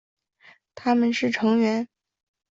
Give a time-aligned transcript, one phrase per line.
[0.73, 1.87] 他们是成员。